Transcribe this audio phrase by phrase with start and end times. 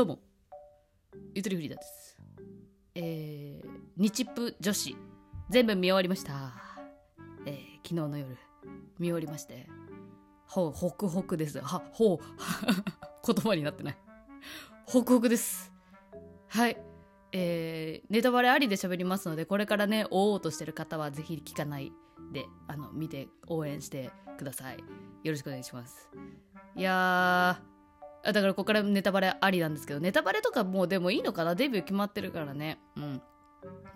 [0.00, 0.18] どうも。
[1.34, 2.18] ゆとりフリーダです。
[2.94, 3.68] えー、
[3.98, 4.96] 日プ女子。
[5.50, 6.54] 全部見終わりました。
[7.44, 7.54] えー、
[7.86, 8.34] 昨日の夜。
[8.98, 9.68] 見終わりまして。
[10.46, 11.60] ほうホクホクです。
[11.60, 12.18] はほう。
[13.26, 13.98] 言葉になってない。
[14.86, 15.70] ホクホクです。
[16.48, 16.78] はい。
[17.32, 21.92] えー、ネタバレありで喋りますのでこれからね追おうとしてる方はぜひ聞かない
[22.32, 24.78] であの見て応援してください。
[24.78, 26.08] よろしくお願いします。
[26.74, 27.62] いや
[28.22, 31.54] だからここからネタバレありなんですけどネタバレとかもうでもいいのかな？
[31.54, 32.78] デビュー決まってるからね。
[32.96, 33.22] うん。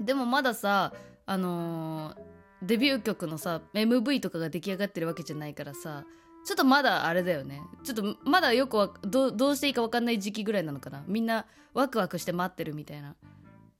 [0.00, 0.92] でもまださ
[1.26, 2.16] あのー、
[2.62, 6.04] デビュー曲のさ MV とかが出来上がってるわけじゃないからさ
[6.44, 7.62] ちょっとまだあれだよね。
[7.82, 11.04] ちょっとまだよくどどうしていいか分かんない時期ぐらいなのかな？
[11.06, 13.16] みんなワクワクして待ってるみたいな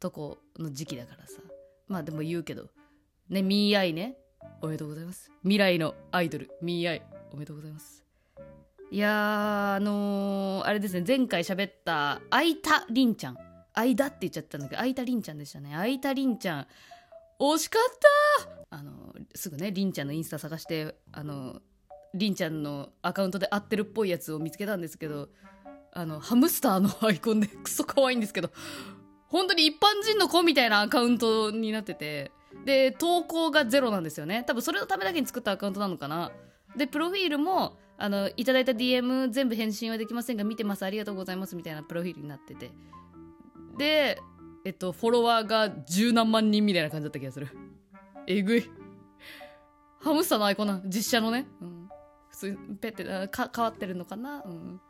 [0.00, 1.41] とこの時期だからさ。
[1.88, 2.69] まあでも言うけど。
[3.28, 4.16] ねミーアイね。
[4.61, 5.30] おめでとうございます。
[5.42, 6.50] 未来のアイドル。
[6.62, 7.02] ミーアイ
[7.33, 8.05] おめでとうございます。
[8.95, 13.36] いやあのー、あれですね前回喋ったあいたりんちゃん。
[13.73, 15.75] あいだって言っちゃったんだけどあいたりんちゃんでしたね。
[15.75, 16.67] あいたりんちゃん
[17.41, 17.98] 惜しかっ
[18.70, 21.61] たあのすぐねりんちゃんのインスタ探してあの
[22.14, 25.29] りんちゃんのアカウントで合ってるっぽいやつを見つけたんですけど
[25.92, 28.53] あのハムスターのアイコンでクソ可愛いんですけど
[29.27, 32.31] 本当に一般人の子みたいなアカウントになってて
[32.64, 34.45] で投稿がゼロなんですよね。
[34.47, 36.31] 多分それのためだけに作ったアカウントなのかな。
[36.77, 42.70] でプロフィールもあのいただいた DM 全部返信はできませんが見てますありがとうございますみたいなプロフィールになってて。
[43.78, 44.20] で
[44.64, 47.48] えっとフォロワーが十何万人みたいな感じだった気がする。
[48.27, 48.70] えぐい。
[50.01, 51.89] ハムスターのアイコンな実写のね、うん。
[52.31, 54.42] 普通ペッてか変わってるのかな？
[54.45, 54.81] うん。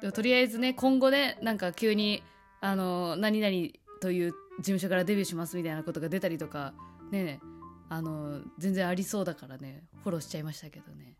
[0.00, 2.22] でもとりあえずね今後ねなんか急に
[2.60, 6.74] あの何々という事務所からデビューしますみたいなことが出たりとか
[7.10, 7.40] ね
[7.88, 11.16] あの全然ありそうだからねフォローしちゃいましたけどね。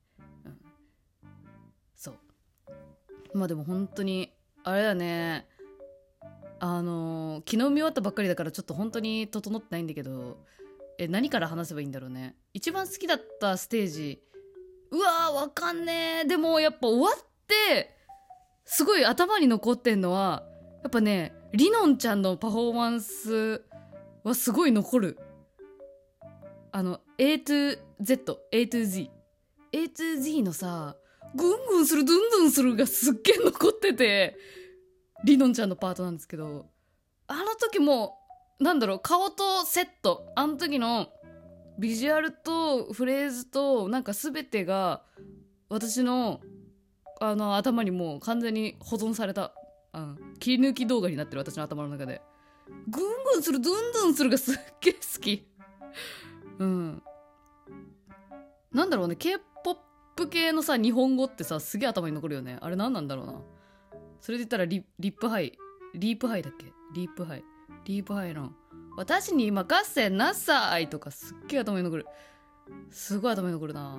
[2.01, 3.39] そう。
[3.39, 4.33] まあでも本当に
[4.65, 5.47] あれだね。
[6.59, 10.37] あの昨日見終わったばっかりだからちょっと本当に整ってないんだけど
[10.99, 12.37] え何から話せばいいんだろうね。
[12.55, 14.23] 一番好きだったステージ。
[14.91, 17.95] うわーわかんねえでもやっぱ終わって
[18.65, 20.43] すごい頭に残ってんのは
[20.83, 23.63] やっぱねりのんちゃんのパフォーマンス
[24.25, 25.19] はすごい残る。
[26.73, 29.11] あの A to Z A to Z
[29.73, 30.97] A to Z のさ
[31.35, 34.37] ぐんぐんするドゥンドゥンするがすっげえ残ってて
[35.25, 36.67] りのんちゃんのパートなんですけど
[37.27, 38.19] あの時も
[38.59, 41.09] なんだろう顔とセットあの時の
[41.79, 45.03] ビジュアルとフレーズとなんか全てが
[45.69, 46.41] 私の
[47.21, 49.53] あの頭にもう完全に保存された、
[49.93, 52.23] うん、切り抜き動画になってる私の頭の中で。
[52.89, 55.47] ぐんぐんするドゥンドゥンするがすっげえ好き。
[56.59, 57.03] うん。
[58.73, 59.50] なんだろうね K-POP
[60.29, 62.59] 系のさ日本語ってさすげえ頭に残るよね。
[62.61, 63.35] あれ何なんだろうな。
[64.21, 66.73] それで言ったらリ LEAP HIGH。LEAP HIGH だっけ？
[66.95, 68.53] LEAP HIGH。LEAP HIGH の。
[68.97, 72.07] 私に任せなさいとかすっげえ頭に残る。
[72.91, 73.99] すごい頭に残るな。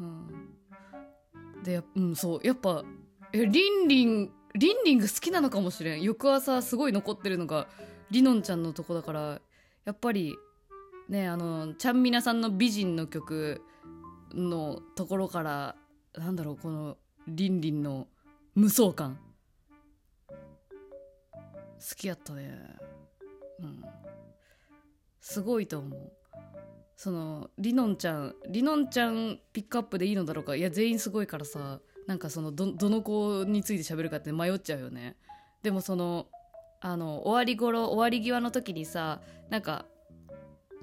[0.00, 1.62] うん。
[1.62, 2.46] でうんそう。
[2.46, 2.84] やっぱ
[3.32, 6.02] えリンリンリンリンが好きなのかもしれん。
[6.02, 7.66] 翌朝すごい残ってるのが
[8.10, 9.40] りのんちゃんのとこだから
[9.86, 10.36] やっぱり
[11.08, 13.62] ねあのちゃんみなさんの美人の曲
[14.34, 15.76] のところから
[16.16, 16.96] なんだろうこの
[17.28, 18.08] りんりんの
[18.54, 19.18] 無双感。
[20.18, 22.58] 好きやったね。
[23.60, 23.82] うん。
[25.20, 26.12] すごいと思う。
[26.96, 30.54] そのりのんちゃんりのんちゃんピックアップでいいのだろうか。
[30.54, 35.16] いや全員すごいからさなんかそのどどの子について喋るかって迷っちゃうよね。
[35.62, 36.28] でもその
[36.80, 39.20] あの終わり頃終わり際の時にさ
[39.50, 39.86] なんか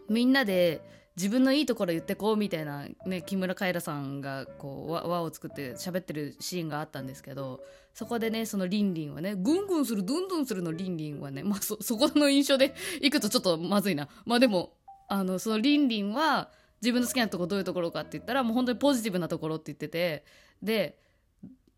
[0.09, 0.81] みんなで
[1.19, 7.59] 自分のいいところ言ってこうみたいな、ね、木村カエラさんがこう輪を作って喋ってるシーンがあったんですけど
[7.93, 14.07] そこでねそのリンリンはねぐんぐんするどんどんするのリンリンはね、まあ、そそこの印象で いくとちょっとまずいな。
[14.25, 14.77] まあでも
[15.09, 20.23] あのそのリンリンは自分の好きなとこどういうところかって言ったらもう本当にポジティブなところって言ってて
[20.63, 20.97] で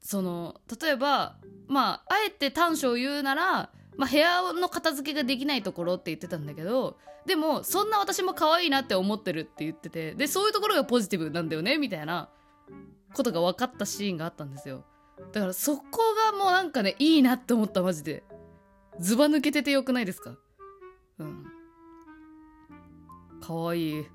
[0.03, 12.29] その例えばまああえて短所を言うならまあ、部屋の片付けができないところって言ってたんだけどでもそんな私も可愛いなって思ってるって言っててでそういうところがポジティブなんだよねみたいな
[13.13, 14.85] ことが分かったシーンがあったんですよ。
[15.33, 15.83] だからそこ
[16.31, 18.23] がもうなんかねいいなって思ったマジで。
[18.99, 20.35] ずば抜けててよくないですか？
[21.19, 21.45] うん。
[23.41, 23.99] 可愛い。
[23.99, 24.07] うん。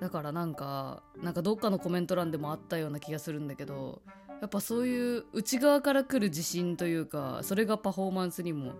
[0.00, 4.02] だからなんかなんかどっかのコメント欄でもあったような気がするんだけど
[4.40, 8.74] やっぱそういう内側から来る自信というかそれがパフォーマンスにも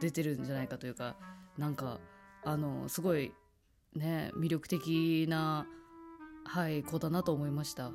[0.00, 1.16] 出てるんじゃないかというか
[1.58, 2.00] なんか
[2.42, 3.32] あのすごい
[3.94, 5.66] ね魅力的な
[6.44, 7.90] はい子だなと思いました。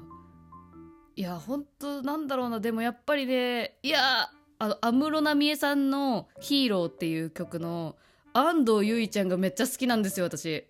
[1.15, 4.29] いや本当なんだろうなでもやっぱりねいや
[4.59, 7.97] あの安室奈美恵さんの「ヒーロー」っていう曲の
[8.33, 10.65] 安藤優衣ちゃんがめっちゃ好きなんですよ私。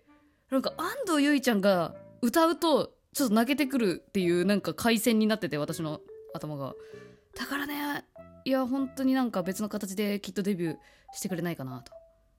[0.50, 6.00] なんか安藤優衣ちゃんが歌うとちょっと泣けてくるっていうなんか回線になってて私の。
[6.34, 6.74] 頭が。
[7.36, 8.04] だからね
[8.44, 10.76] いや本当になんか別の形できっとデビュー
[11.12, 11.92] してくれないかなと、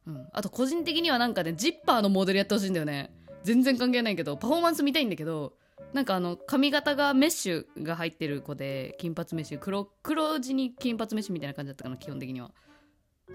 [0.07, 3.13] うん、あと個人的にはなんかねジッパーのモデルやってほしいんだよね。
[3.43, 5.53] 全然関係ないけどパフォーマンス見たいんだけど
[5.93, 12.51] なんかあの髪型がメッシュが入ってる子で金髪メッシュ黒黒地に金髪メッシュみたいな感じだったかな基本的には。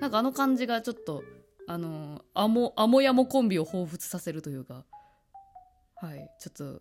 [0.00, 1.22] なんかあの感じがちょっと
[1.66, 4.84] あのアモアモヤモコンビを彷彿させるというか。
[5.96, 6.30] はい。
[6.38, 6.80] ちょっと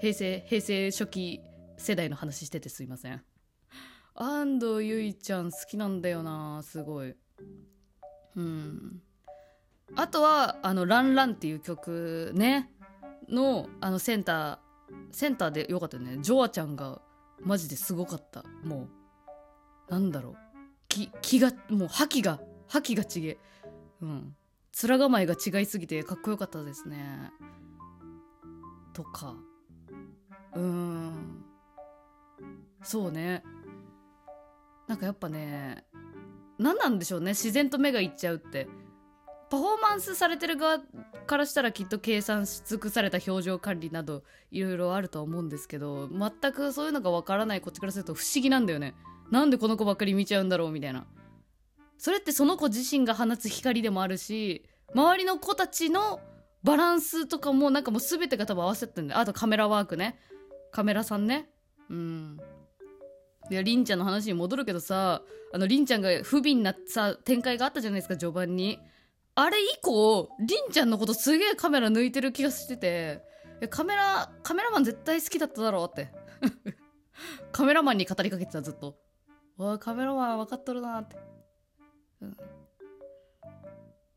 [0.00, 1.40] 平成平成初期
[1.82, 3.22] 世代の話しててすいません。
[4.14, 7.14] 安藤優衣ちゃん好きなんだよなすごい。
[8.36, 9.02] うん。
[9.96, 12.70] あとはあの「ランラン」っていう曲ね
[13.28, 14.58] のあのセンター
[15.10, 16.18] センターでよかったよね。
[16.20, 17.02] ジョアちゃんが
[17.40, 18.44] マジですごかった。
[18.62, 18.88] も
[19.88, 20.36] うなんだろう。
[20.88, 23.38] 気気がもう覇気が覇気がちげ
[24.00, 24.36] うん。
[24.84, 27.32] 面構えが違いすぎてかっこよかったですね。
[28.92, 29.34] とか。
[30.54, 31.41] うーん。
[32.82, 33.42] そうね。
[34.88, 35.84] なんかやっぱね
[36.58, 38.68] 何なんでしょうね自然と目がいっちゃうって。
[39.50, 40.80] パフォーマンスされてる側
[41.26, 48.94] からしたらきっと計算し尽くされた表情管理などいろいろあるとは思うんですけど全くそういうのがわからないこっちからすると不思議なんだよね。
[49.30, 51.06] なんでこの子ばっかり見ちゃうんだろうみたいな。
[51.98, 54.64] それってその子自身が放つ光でもあるし
[54.94, 56.20] 周りの子たちの
[56.64, 59.20] バランスとかもなんかもう全てが多分合わせてるんだよ。
[59.20, 60.18] あとカメラワークね。
[60.70, 61.50] カメラさんね。
[61.90, 62.38] うん。
[63.52, 65.22] いやりんちゃんの話に戻るけどさ
[65.52, 68.78] あのりんちゃんが不憫なさ展開があったじゃないですか序盤に。
[69.34, 73.22] あれ以降りんちゃんのことすげえカメラ抜いてる気がしてて。
[73.70, 76.10] カメラカメラマン絶対好きだっただろうって。
[77.52, 78.98] カメラマンに語りかけてたずっと。
[79.58, 81.16] おいカメラマン分かっとるなって、
[82.22, 82.36] うん、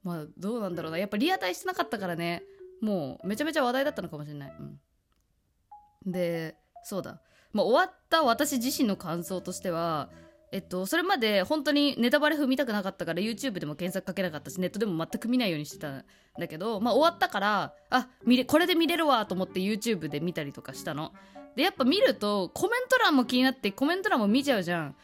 [0.01, 0.97] まあどうなんだろうな。
[0.97, 2.43] やっぱリアタイしてなかったからね。
[2.81, 7.21] もうめちゃめちゃ話題だったのかもしれない、うん、でそうだ。
[7.55, 10.09] まあ、終わった私自身の感想としては、
[10.51, 16.03] えっと、それまで本当にネタバレ踏みたくなかったから YouTube でも検索かけなかったしネットでも全く見ないようにしてたん
[16.37, 21.13] だけど、まあ、終わったからあ見れこれで見れるわと思って YouTube で見たりとかしたの。
[21.55, 24.95] でやっぱ見るとコメント欄も気になってコメント欄も見ちゃうじゃん。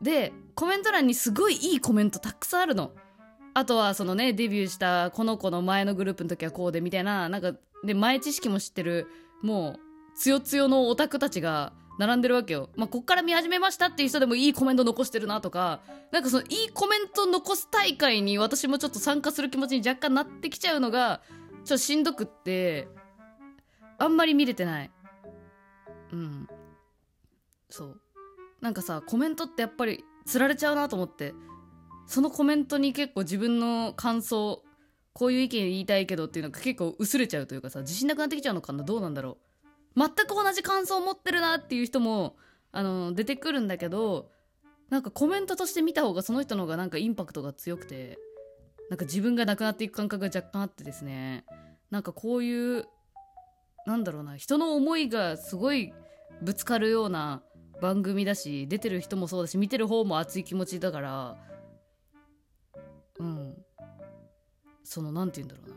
[0.00, 2.92] でコメント欄にすごいいいコメントたくさんあるの。
[3.52, 7.52] あとはそのねデビューしたこの子の前のグループの時はこうでみたいななんか
[7.84, 9.06] で前知識も知ってる
[9.42, 12.70] もうつよつよのオタクたちが並んでるわけよ。
[12.76, 15.80] まあ、こっから見始めましたっていう人でもいいコメント残してるなとか、
[16.12, 21.22] なんかそのいいコメント残す大会に私もちょっと参加する気持ちに若干なってきちゃうのが、
[21.64, 22.88] ちょっとしんどくって、
[23.98, 24.90] あんまり見れてない。
[26.12, 26.48] うん。
[27.68, 28.00] そう。
[28.60, 31.34] なんかさ、コメントってやっぱり釣られちゃうなと思って、
[32.06, 34.62] そのコメントに結構自分の感想、
[35.12, 39.36] こういう意見言いたいけどっていうのが結構薄れちゃうというかさ、自信なくなってきちゃうのかなどうなんだろう。
[39.96, 42.36] 全く同じ感想を持ってるなっていう人も
[42.72, 44.30] あの出てくるんだけど
[44.90, 48.18] なんかコメントとして見た方がその人の方がなんかインパクトが強くて
[48.90, 51.44] なんか自分がなくなっていく感覚が若干あってですね。
[51.90, 52.86] なんかこういう
[53.86, 55.92] なんだろうな人の思いがすごい
[56.42, 57.42] ぶつかるような
[57.80, 61.36] 番組だし出てる人もそうだし見てる方も熱い気持ちだから
[63.18, 63.54] うん。
[64.84, 65.76] その何て言うんだろう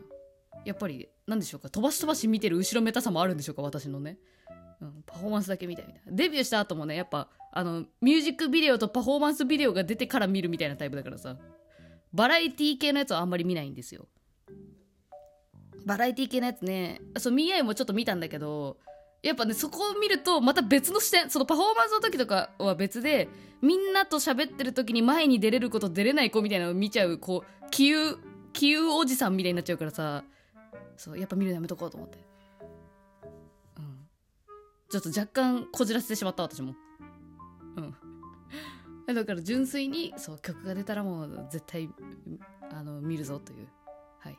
[0.64, 4.18] やっぱり何でしょうか飛ばし飛ばし見てる後ろめたさもあるんでしょうか私のね、
[4.80, 6.12] うん、パフォーマンスだけ見たいみたいな。
[6.12, 11.36] デビューした後もねやっぱあのミュージックビデオとパフォーマンスビデオが出てから見るみたいなタイプだからさ。
[12.12, 14.06] バラエティ系のやつはあんまり見ないんですよ。
[15.86, 18.76] バラエティ系のやつねそうミーアイもちょっと見たんだけど
[19.20, 23.28] やっぱねそこを見るとまた別の視点そのパフォーマンスの時とかは別で
[23.60, 28.16] みんなと喋ってる時に前に出れる子と出れない子みたいなのを見ちゃうこう気憂
[28.52, 30.24] 気憂おじさんみたいになっちゃうからさ。
[30.96, 32.18] そうやっぱ見るのやめとこうと思って。
[33.78, 33.98] うん。
[34.90, 36.74] ちょっと若干こじらせてしまった私も。
[37.76, 37.94] うん。
[39.14, 41.90] だから純粋にそう曲が出たらもう絶対
[42.70, 43.68] あの見るぞという。
[44.18, 44.38] はい。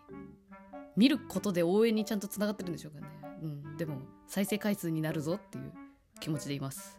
[0.95, 3.07] 見ることで応援にちゃんとつながってるんでしょうかね。
[3.41, 3.77] うん。
[3.77, 5.73] でも再生回数になるぞっていう
[6.19, 6.97] 気持ちでいます。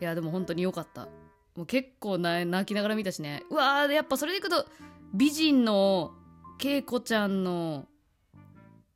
[0.00, 1.08] いやでも本当に良かった。
[1.54, 3.44] もう結構な泣きながら見たしね。
[3.50, 4.66] うわーやっぱそれでいくと
[5.14, 6.14] 美人の
[6.62, 7.86] 恵子ちゃんの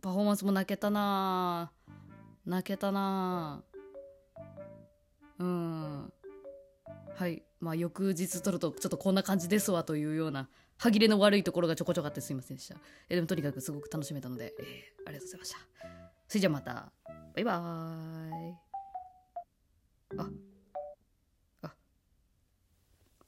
[0.07, 1.73] パフォーマンスも泣けたな。
[2.47, 3.65] 泣けたな。
[5.41, 6.13] うん。
[7.17, 7.43] はい。
[7.59, 10.49] まあ翌日撮るとちょっとこんな感じですわというような
[10.79, 12.77] 歯切れの悪いところがちょこちょこあってすいませんでした。
[13.09, 15.59] えでもとにかくすごく楽しめたので、えー、ありがとうございました。
[16.29, 16.93] それじゃあまた。
[17.35, 18.55] バイバーイ。
[20.19, 20.31] あ